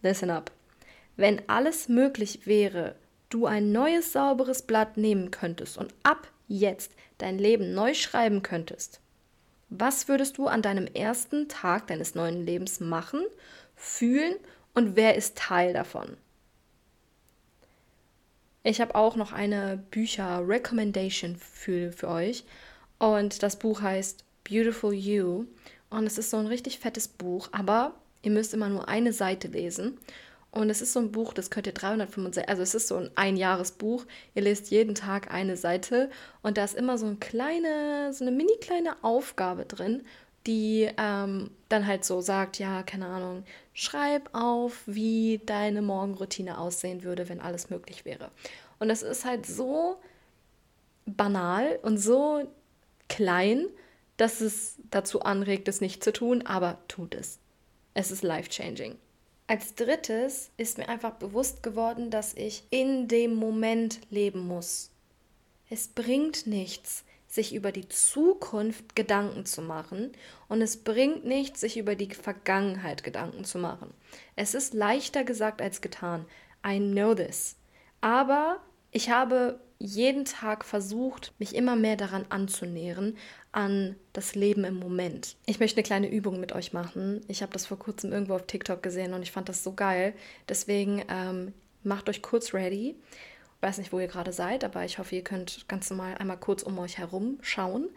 [0.00, 0.52] listen up.
[1.16, 2.94] Wenn alles möglich wäre,
[3.28, 9.00] du ein neues, sauberes Blatt nehmen könntest und ab jetzt dein Leben neu schreiben könntest,
[9.70, 13.24] was würdest du an deinem ersten Tag deines neuen Lebens machen,
[13.76, 14.34] fühlen
[14.74, 16.16] und wer ist Teil davon?
[18.64, 22.44] Ich habe auch noch eine Bücher-Recommendation für, für euch
[22.98, 25.46] und das Buch heißt Beautiful You
[25.88, 29.48] und es ist so ein richtig fettes Buch, aber ihr müsst immer nur eine Seite
[29.48, 29.98] lesen
[30.52, 33.10] und es ist so ein Buch, das könnt ihr 365, also es ist so ein
[33.14, 34.04] Einjahresbuch.
[34.34, 36.10] Ihr lest jeden Tag eine Seite
[36.42, 40.02] und da ist immer so eine kleine, so eine mini kleine Aufgabe drin,
[40.46, 47.04] die ähm, dann halt so sagt, ja, keine Ahnung, schreib auf, wie deine Morgenroutine aussehen
[47.04, 48.30] würde, wenn alles möglich wäre.
[48.80, 50.00] Und das ist halt so
[51.06, 52.42] banal und so
[53.08, 53.66] klein,
[54.16, 57.38] dass es dazu anregt, es nicht zu tun, aber tut es.
[57.94, 58.96] Es ist life-changing.
[59.50, 64.92] Als drittes ist mir einfach bewusst geworden, dass ich in dem Moment leben muss.
[65.68, 70.12] Es bringt nichts, sich über die Zukunft Gedanken zu machen
[70.46, 73.92] und es bringt nichts, sich über die Vergangenheit Gedanken zu machen.
[74.36, 76.26] Es ist leichter gesagt als getan.
[76.64, 77.56] I know this.
[78.00, 78.60] Aber
[78.92, 83.16] ich habe jeden Tag versucht, mich immer mehr daran anzunähern,
[83.50, 85.36] an das Leben im Moment.
[85.46, 87.22] Ich möchte eine kleine Übung mit euch machen.
[87.28, 90.12] Ich habe das vor kurzem irgendwo auf TikTok gesehen und ich fand das so geil.
[90.48, 92.94] Deswegen ähm, macht euch kurz ready.
[93.56, 96.38] Ich weiß nicht, wo ihr gerade seid, aber ich hoffe, ihr könnt ganz normal einmal
[96.38, 97.88] kurz um euch herum schauen.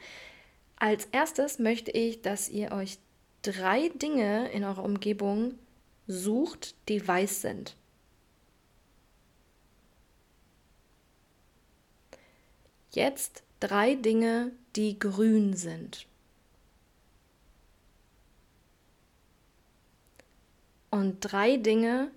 [0.77, 2.97] Als erstes möchte ich, dass ihr euch
[3.41, 5.55] drei Dinge in eurer Umgebung
[6.07, 7.75] sucht, die weiß sind.
[12.95, 16.07] Jetzt drei Dinge, die grün sind.
[20.89, 22.11] Und drei Dinge,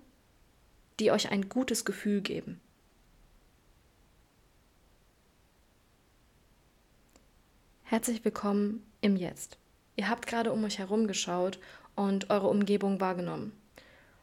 [0.99, 2.61] die euch ein gutes Gefühl geben.
[7.83, 9.57] Herzlich willkommen im Jetzt.
[9.95, 11.59] Ihr habt gerade um euch herum geschaut
[11.95, 13.53] und eure Umgebung wahrgenommen.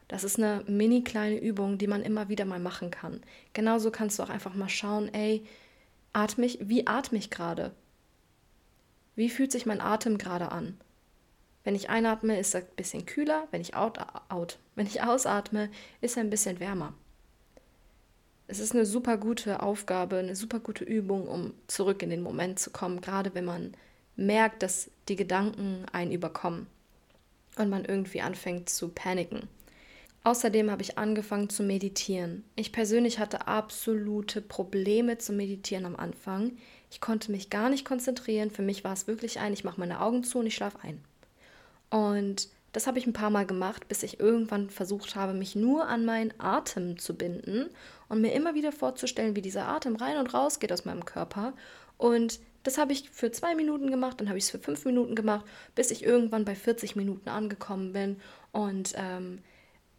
[0.07, 3.21] Das ist eine mini kleine Übung, die man immer wieder mal machen kann.
[3.53, 5.43] Genauso kannst du auch einfach mal schauen, ey,
[6.15, 7.71] atme ich, wie atme ich gerade?
[9.15, 10.77] Wie fühlt sich mein Atem gerade an?
[11.63, 13.99] Wenn ich einatme, ist er ein bisschen kühler, wenn ich, out,
[14.29, 16.93] out, wenn ich ausatme, ist er ein bisschen wärmer.
[18.47, 22.59] Es ist eine super gute Aufgabe, eine super gute Übung, um zurück in den Moment
[22.59, 23.73] zu kommen, gerade wenn man
[24.15, 26.67] merkt, dass die Gedanken einen überkommen
[27.57, 29.49] und man irgendwie anfängt zu paniken.
[30.25, 32.43] Außerdem habe ich angefangen zu meditieren.
[32.55, 36.57] Ich persönlich hatte absolute Probleme zu meditieren am Anfang.
[36.89, 38.49] Ich konnte mich gar nicht konzentrieren.
[38.49, 40.99] Für mich war es wirklich ein, ich mache meine Augen zu und ich schlafe ein.
[41.91, 45.87] Und das habe ich ein paar Mal gemacht, bis ich irgendwann versucht habe, mich nur
[45.87, 47.69] an meinen Atem zu binden
[48.09, 51.53] und mir immer wieder vorzustellen, wie dieser Atem rein und raus geht aus meinem Körper.
[51.99, 55.13] Und das habe ich für zwei Minuten gemacht, dann habe ich es für fünf Minuten
[55.13, 58.19] gemacht, bis ich irgendwann bei 40 Minuten angekommen bin.
[58.51, 59.43] Und ähm,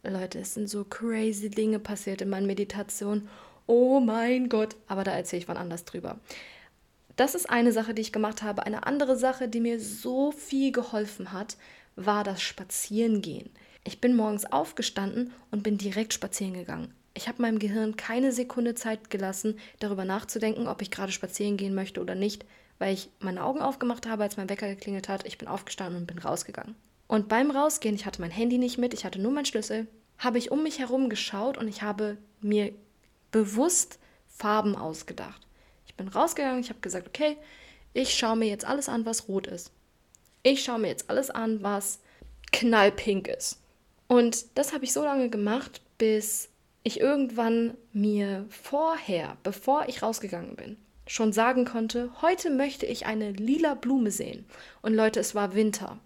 [0.09, 3.27] Leute, es sind so crazy Dinge passiert in meinen Meditationen.
[3.65, 6.19] Oh mein Gott, aber da erzähle ich wann anders drüber.
[7.17, 8.65] Das ist eine Sache, die ich gemacht habe.
[8.65, 11.57] Eine andere Sache, die mir so viel geholfen hat,
[11.95, 13.49] war das Spazierengehen.
[13.83, 16.93] Ich bin morgens aufgestanden und bin direkt spazieren gegangen.
[17.15, 21.73] Ich habe meinem Gehirn keine Sekunde Zeit gelassen, darüber nachzudenken, ob ich gerade spazieren gehen
[21.73, 22.45] möchte oder nicht,
[22.77, 25.25] weil ich meine Augen aufgemacht habe, als mein Wecker geklingelt hat.
[25.25, 26.75] Ich bin aufgestanden und bin rausgegangen.
[27.07, 30.37] Und beim Rausgehen, ich hatte mein Handy nicht mit, ich hatte nur meinen Schlüssel, habe
[30.37, 32.73] ich um mich herum geschaut und ich habe mir
[33.31, 35.47] bewusst Farben ausgedacht.
[35.85, 37.37] Ich bin rausgegangen, ich habe gesagt, okay,
[37.93, 39.71] ich schaue mir jetzt alles an, was rot ist.
[40.43, 41.99] Ich schaue mir jetzt alles an, was
[42.51, 43.59] knallpink ist.
[44.07, 46.49] Und das habe ich so lange gemacht, bis
[46.83, 53.31] ich irgendwann mir vorher, bevor ich rausgegangen bin, schon sagen konnte, heute möchte ich eine
[53.31, 54.45] lila Blume sehen.
[54.81, 55.99] Und Leute, es war Winter.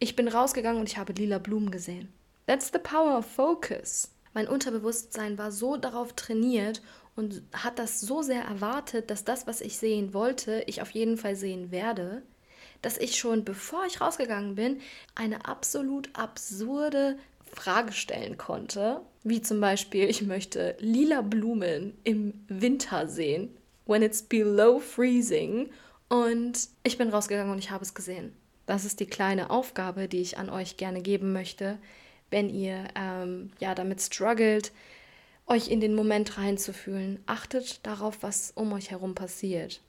[0.00, 2.12] Ich bin rausgegangen und ich habe lila Blumen gesehen.
[2.46, 4.12] That's the power of focus.
[4.32, 6.82] Mein Unterbewusstsein war so darauf trainiert
[7.16, 11.16] und hat das so sehr erwartet, dass das, was ich sehen wollte, ich auf jeden
[11.16, 12.22] Fall sehen werde,
[12.80, 14.80] dass ich schon bevor ich rausgegangen bin,
[15.16, 17.18] eine absolut absurde
[17.52, 23.56] Frage stellen konnte, wie zum Beispiel, ich möchte lila Blumen im Winter sehen,
[23.86, 25.70] when it's below freezing.
[26.08, 28.32] Und ich bin rausgegangen und ich habe es gesehen.
[28.68, 31.78] Das ist die kleine Aufgabe, die ich an euch gerne geben möchte,
[32.28, 34.72] wenn ihr ähm, ja damit struggelt,
[35.46, 37.22] euch in den Moment reinzufühlen.
[37.24, 39.80] Achtet darauf, was um euch herum passiert.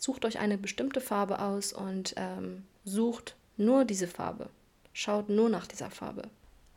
[0.00, 4.48] Sucht euch eine bestimmte Farbe aus und ähm, sucht nur diese Farbe.
[4.92, 6.22] Schaut nur nach dieser Farbe.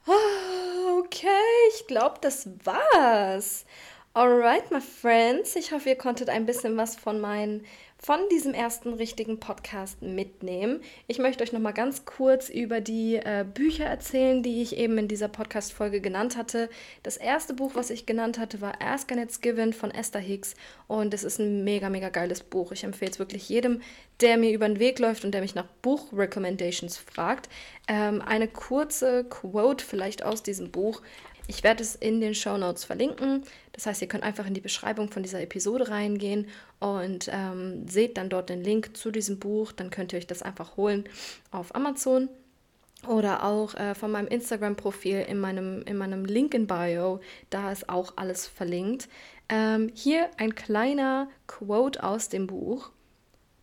[0.05, 1.27] Ah, okay,
[1.73, 3.65] ich glaube, das war's.
[4.13, 5.55] Alright, my friends.
[5.55, 7.65] Ich hoffe, ihr konntet ein bisschen was von meinen
[7.99, 10.81] von diesem ersten richtigen Podcast mitnehmen.
[11.07, 14.97] Ich möchte euch noch mal ganz kurz über die äh, Bücher erzählen, die ich eben
[14.97, 16.69] in dieser Podcast-Folge genannt hatte.
[17.03, 20.53] Das erste Buch, was ich genannt hatte, war Ask and It's Given von Esther Hicks
[20.87, 22.71] und es ist ein mega, mega geiles Buch.
[22.71, 23.81] Ich empfehle es wirklich jedem,
[24.21, 27.49] der mir über den Weg läuft und der mich nach Buch-Recommendations fragt.
[27.87, 31.01] Ähm, eine kurze Quote vielleicht aus diesem Buch.
[31.47, 33.43] Ich werde es in den Show Notes verlinken.
[33.71, 36.47] Das heißt, ihr könnt einfach in die Beschreibung von dieser Episode reingehen
[36.79, 39.71] und ähm, seht dann dort den Link zu diesem Buch.
[39.71, 41.05] Dann könnt ihr euch das einfach holen
[41.51, 42.27] auf Amazon
[43.07, 47.21] oder auch äh, von meinem Instagram-Profil in meinem, in meinem Link in Bio.
[47.49, 49.07] Da ist auch alles verlinkt.
[49.47, 52.91] Ähm, hier ein kleiner Quote aus dem Buch.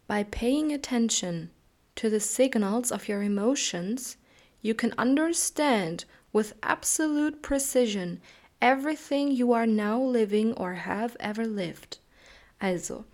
[0.06, 1.50] By paying attention
[1.96, 4.18] to the signals of your emotions,
[4.62, 8.20] you can understand with absolute precision
[8.64, 12.00] everything you are now living or have ever lived.
[12.58, 13.04] Also,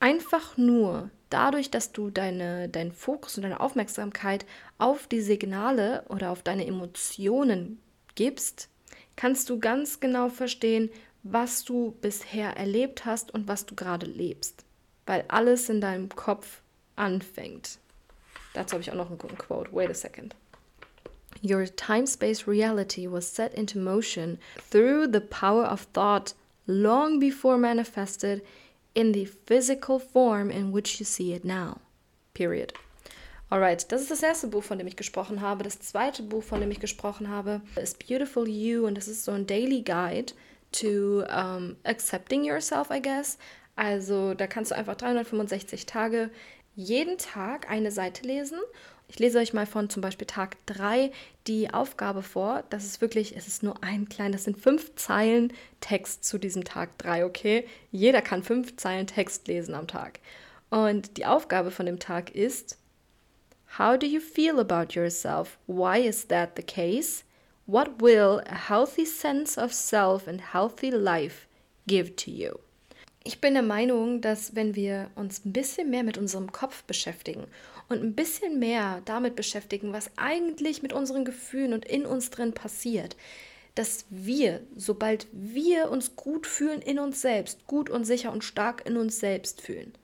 [0.00, 4.44] einfach nur dadurch, dass du deine, deinen Fokus und deine Aufmerksamkeit
[4.76, 7.80] auf die Signale oder auf deine Emotionen
[8.14, 8.68] gibst,
[9.16, 10.90] kannst du ganz genau verstehen,
[11.22, 14.64] was du bisher erlebt hast und was du gerade lebst.
[15.06, 16.60] Weil alles in deinem Kopf
[16.96, 17.78] anfängt.
[18.52, 19.72] Dazu habe ich auch noch einen guten Quote.
[19.72, 20.34] Wait a second.
[21.42, 24.38] Your time space reality was set into motion
[24.70, 26.34] through the power of thought
[26.66, 28.42] long before manifested
[28.94, 31.78] in the physical form in which you see it now.
[32.34, 32.72] Period.
[33.50, 35.64] Alright, das ist das erste Buch, von dem ich gesprochen habe.
[35.64, 39.32] Das zweite Buch, von dem ich gesprochen habe, ist Beautiful You und das ist so
[39.32, 40.32] ein Daily Guide
[40.72, 43.36] to um, accepting yourself, I guess.
[43.76, 46.30] Also da kannst du einfach 365 Tage
[46.74, 48.58] jeden Tag eine Seite lesen.
[49.12, 51.12] Ich lese euch mal von zum Beispiel Tag 3
[51.46, 52.64] die Aufgabe vor.
[52.70, 56.64] Das ist wirklich, es ist nur ein klein, das sind fünf Zeilen Text zu diesem
[56.64, 57.68] Tag 3, okay?
[57.90, 60.20] Jeder kann fünf Zeilen Text lesen am Tag.
[60.70, 62.78] Und die Aufgabe von dem Tag ist,
[63.78, 65.58] How do you feel about yourself?
[65.66, 67.24] Why is that the case?
[67.66, 71.46] What will a healthy sense of self and healthy life
[71.86, 72.52] give to you?
[73.24, 77.44] Ich bin der Meinung, dass wenn wir uns ein bisschen mehr mit unserem Kopf beschäftigen
[77.88, 82.52] und ein bisschen mehr damit beschäftigen, was eigentlich mit unseren Gefühlen und in uns drin
[82.52, 83.16] passiert,
[83.74, 88.86] dass wir, sobald wir uns gut fühlen in uns selbst, gut und sicher und stark
[88.86, 89.94] in uns selbst fühlen,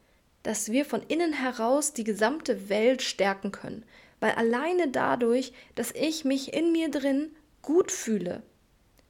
[0.42, 3.84] dass wir von innen heraus die gesamte Welt stärken können.
[4.20, 7.30] Weil alleine dadurch, dass ich mich in mir drin
[7.62, 8.42] gut fühle,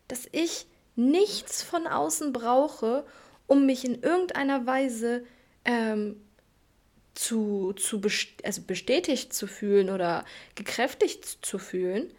[0.09, 3.04] dass ich nichts von außen brauche,
[3.46, 5.24] um mich in irgendeiner Weise
[5.64, 6.20] ähm,
[7.18, 12.12] zu, zu best also bestätigt zu fühlen oder gekräftigt zu fühlen,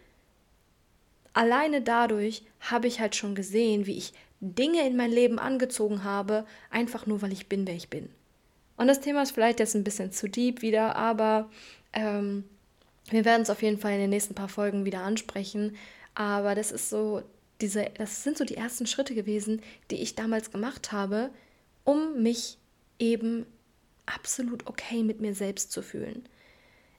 [1.32, 6.46] alleine dadurch habe ich halt schon gesehen, wie ich Dinge in mein Leben angezogen habe,
[6.70, 8.10] einfach nur weil ich bin, wer ich bin.
[8.76, 11.50] Und das Thema ist vielleicht jetzt ein bisschen zu deep wieder, aber
[11.94, 12.44] ähm,
[13.10, 15.78] wir werden es auf jeden Fall in den nächsten paar Folgen wieder ansprechen.
[16.14, 17.24] Aber das ist so
[17.62, 21.30] diese, das sind so die ersten Schritte gewesen, die ich damals gemacht habe,
[21.86, 22.58] um mich
[23.00, 23.46] eben
[24.10, 26.28] absolut okay mit mir selbst zu fühlen.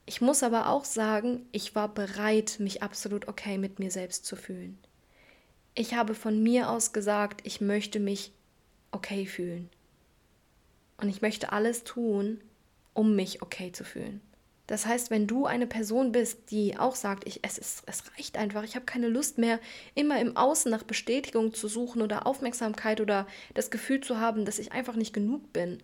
[0.07, 4.37] Ich muss aber auch sagen, ich war bereit, mich absolut okay mit mir selbst zu
[4.37, 4.79] fühlen.
[5.75, 8.33] Ich habe von mir aus gesagt, ich möchte mich
[8.90, 9.70] okay fühlen.
[10.96, 12.40] Und ich möchte alles tun,
[12.92, 14.20] um mich okay zu fühlen.
[14.66, 18.37] Das heißt, wenn du eine Person bist, die auch sagt, ich, es, ist, es reicht
[18.37, 19.59] einfach, ich habe keine Lust mehr,
[19.96, 24.61] immer im Außen nach Bestätigung zu suchen oder Aufmerksamkeit oder das Gefühl zu haben, dass
[24.61, 25.83] ich einfach nicht genug bin.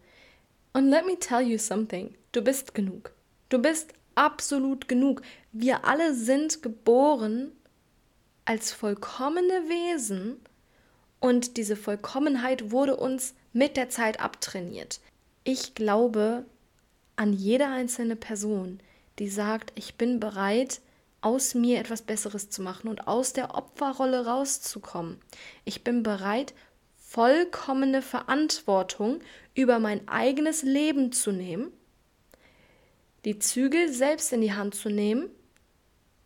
[0.76, 3.14] Und let me tell you something, du bist genug.
[3.48, 5.22] Du bist absolut genug.
[5.50, 7.50] Wir alle sind geboren
[8.44, 10.36] als vollkommene Wesen
[11.18, 15.00] und diese Vollkommenheit wurde uns mit der Zeit abtrainiert.
[15.44, 16.44] Ich glaube,
[17.16, 18.80] an jede einzelne Person,
[19.18, 20.82] die sagt, ich bin bereit,
[21.22, 25.22] aus mir etwas Besseres zu machen und aus der Opferrolle rauszukommen.
[25.64, 26.52] Ich bin bereit,
[27.16, 29.20] vollkommene Verantwortung
[29.54, 31.72] über mein eigenes Leben zu nehmen,
[33.24, 35.30] die Zügel selbst in die Hand zu nehmen,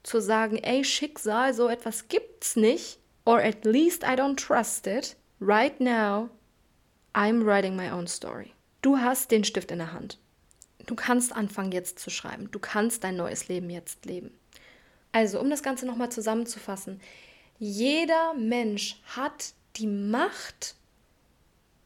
[0.03, 5.15] zu sagen, ey Schicksal, so etwas gibt's nicht, or at least I don't trust it.
[5.41, 6.29] Right now,
[7.15, 8.51] I'm writing my own story.
[8.83, 10.19] Du hast den Stift in der Hand.
[10.87, 12.51] Du kannst anfangen jetzt zu schreiben.
[12.51, 14.33] Du kannst dein neues Leben jetzt leben.
[15.13, 17.01] Also, um das Ganze nochmal zusammenzufassen.
[17.61, 20.75] Jeder Mensch hat die Macht,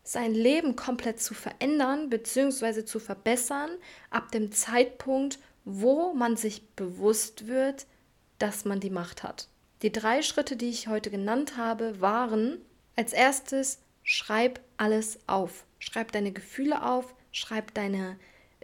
[0.04, 2.84] sein Leben komplett zu verändern bzw.
[2.84, 3.70] zu verbessern,
[4.10, 7.86] ab dem Zeitpunkt, wo man sich bewusst wird,
[8.38, 9.48] dass man die Macht hat.
[9.82, 12.58] Die drei Schritte, die ich heute genannt habe, waren
[12.96, 15.64] als erstes, schreib alles auf.
[15.78, 18.16] Schreib deine Gefühle auf, schreib deine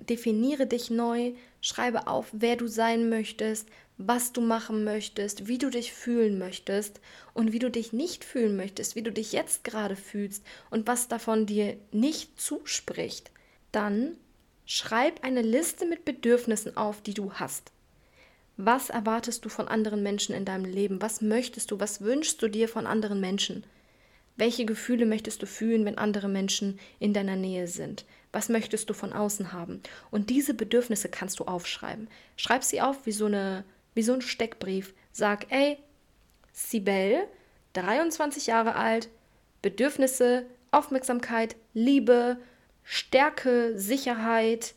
[0.09, 3.69] definiere dich neu, schreibe auf, wer du sein möchtest,
[4.07, 7.01] was du machen möchtest, wie du dich fühlen möchtest
[7.35, 11.09] und wie du dich nicht fühlen möchtest, wie du dich jetzt gerade fühlst und was
[11.09, 13.31] davon dir nicht zuspricht.
[13.73, 14.17] Dann
[14.65, 17.73] schreib eine Liste mit Bedürfnissen auf, die du hast.
[18.57, 21.03] Was erwartest du von anderen Menschen in deinem Leben?
[21.03, 21.79] Was möchtest du?
[21.79, 23.65] Was wünschst du dir von anderen Menschen?
[24.37, 28.07] Welche Gefühle möchtest du fühlen, wenn andere Menschen in deiner Nähe sind?
[28.33, 29.83] Was möchtest du von außen haben?
[30.11, 32.09] Und diese Bedürfnisse kannst du aufschreiben.
[32.37, 34.95] Schreib sie auf wie so, eine, wie so ein Steckbrief.
[35.13, 35.79] Sag, ey,
[36.53, 37.27] Sibel,
[37.75, 39.09] 23 Jahre alt,
[39.63, 42.39] Bedürfnisse, Aufmerksamkeit, Liebe,
[42.85, 44.75] Stärke, Sicherheit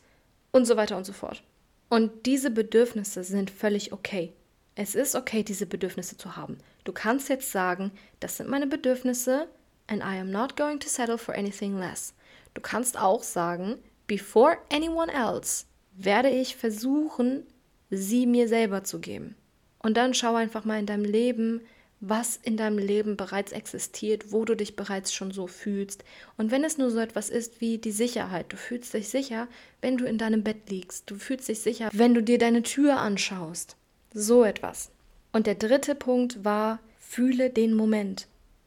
[0.52, 1.42] und so weiter und so fort.
[1.88, 4.32] Und diese Bedürfnisse sind völlig okay.
[4.74, 6.58] Es ist okay, diese Bedürfnisse zu haben.
[6.82, 9.48] Du kannst jetzt sagen, das sind meine Bedürfnisse
[9.86, 12.14] and I am not going to settle for anything less.
[12.54, 17.46] Du kannst auch sagen, before anyone else werde ich versuchen,
[17.90, 19.36] sie mir selber zu geben.
[19.78, 21.60] Und dann schau einfach mal in deinem Leben,
[22.00, 26.04] was in deinem Leben bereits existiert, wo du dich bereits schon so fühlst.
[26.36, 29.48] Und wenn es nur so etwas ist wie die Sicherheit, du fühlst dich sicher,
[29.80, 32.98] wenn du in deinem Bett liegst, du fühlst dich sicher, wenn du dir deine Tür
[32.98, 33.76] anschaust.
[34.12, 34.90] So etwas.
[35.32, 38.26] Und der dritte Punkt war, fühle den Moment.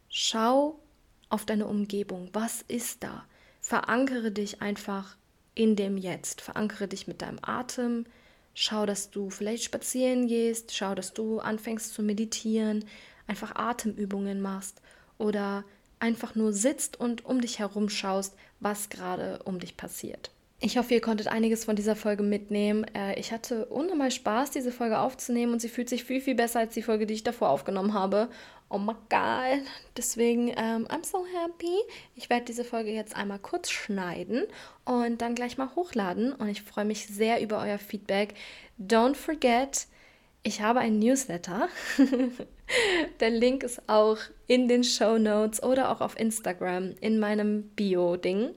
[0.09, 0.79] Schau
[1.29, 2.29] auf deine Umgebung.
[2.33, 3.25] Was ist da?
[3.67, 5.17] verankere dich einfach
[5.53, 6.39] in dem Jetzt.
[6.39, 8.05] Verankere dich mit deinem Atem.
[8.59, 10.75] Schau, dass du vielleicht spazieren gehst.
[10.75, 12.85] Schau, dass du anfängst zu meditieren.
[13.27, 14.81] Einfach Atemübungen machst.
[15.19, 15.63] Oder
[15.99, 20.31] einfach nur sitzt und um dich herum schaust, was gerade um dich passiert.
[20.59, 22.83] Ich hoffe, ihr konntet einiges von dieser Folge mitnehmen.
[22.95, 26.61] Äh, ich hatte unnormal Spaß, diese Folge aufzunehmen und sie fühlt sich viel, viel besser
[26.61, 28.27] als die Folge, die ich davor aufgenommen habe.
[28.69, 29.65] Oh my god.
[29.95, 31.77] Deswegen, ähm, I'm so happy.
[32.15, 34.43] Ich werde diese Folge jetzt einmal kurz schneiden
[34.83, 36.33] und dann gleich mal hochladen.
[36.33, 38.33] Und ich freue mich sehr über euer Feedback.
[38.77, 39.87] Don't forget,
[40.43, 41.69] ich habe ein Newsletter.
[43.21, 48.51] Der Link ist auch in den Show Notes oder auch auf Instagram in meinem Bio-Ding.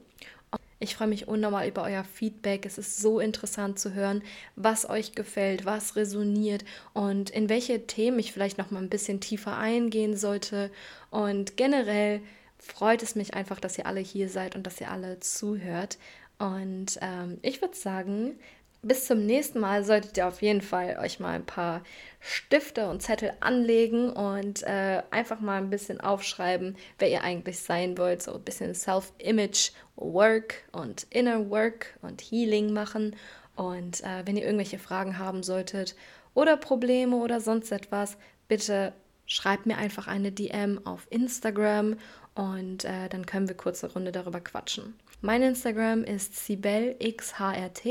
[0.83, 2.65] Ich freue mich unnormal über euer Feedback.
[2.65, 4.23] Es ist so interessant zu hören,
[4.57, 6.65] was euch gefällt, was resoniert
[6.95, 10.71] und in welche Themen ich vielleicht noch mal ein bisschen tiefer eingehen sollte.
[11.11, 12.23] Und generell
[12.57, 15.99] freut es mich einfach, dass ihr alle hier seid und dass ihr alle zuhört.
[16.39, 18.39] Und ähm, ich würde sagen,
[18.83, 21.83] bis zum nächsten Mal solltet ihr auf jeden Fall euch mal ein paar
[22.19, 27.99] Stifte und Zettel anlegen und äh, einfach mal ein bisschen aufschreiben, wer ihr eigentlich sein
[27.99, 28.23] wollt.
[28.23, 33.17] So ein bisschen Self-Image, Work und Inner Work und Healing machen.
[33.57, 35.95] Und äh, wenn ihr irgendwelche Fragen haben solltet
[36.35, 38.17] oder Probleme oder sonst etwas,
[38.49, 38.93] bitte
[39.27, 41.97] schreibt mir einfach eine DM auf Instagram
[42.35, 44.95] und äh, dann können wir kurze Runde darüber quatschen.
[45.21, 47.83] Mein Instagram ist sibelxhrt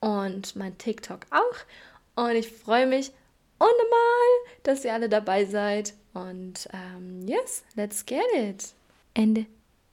[0.00, 2.22] und mein TikTok auch.
[2.24, 3.12] Und ich freue mich
[3.58, 5.94] unnormal, dass ihr alle dabei seid.
[6.12, 8.74] Und ähm, yes, let's get it.
[9.14, 9.46] Ende.